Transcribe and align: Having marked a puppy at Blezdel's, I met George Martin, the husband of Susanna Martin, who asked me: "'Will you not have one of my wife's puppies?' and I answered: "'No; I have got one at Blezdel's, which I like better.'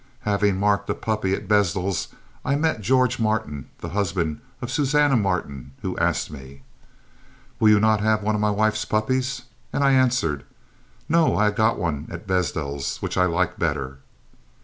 Having 0.21 0.57
marked 0.57 0.89
a 0.89 0.95
puppy 0.95 1.35
at 1.35 1.47
Blezdel's, 1.47 2.07
I 2.43 2.55
met 2.55 2.81
George 2.81 3.19
Martin, 3.19 3.69
the 3.81 3.89
husband 3.89 4.41
of 4.59 4.71
Susanna 4.71 5.15
Martin, 5.15 5.73
who 5.83 5.95
asked 5.99 6.31
me: 6.31 6.63
"'Will 7.59 7.69
you 7.69 7.79
not 7.79 8.01
have 8.01 8.23
one 8.23 8.33
of 8.33 8.41
my 8.41 8.49
wife's 8.49 8.83
puppies?' 8.83 9.43
and 9.71 9.83
I 9.83 9.91
answered: 9.91 10.43
"'No; 11.07 11.37
I 11.37 11.43
have 11.45 11.55
got 11.55 11.77
one 11.77 12.07
at 12.09 12.25
Blezdel's, 12.25 12.97
which 13.03 13.15
I 13.15 13.25
like 13.25 13.59
better.' 13.59 13.99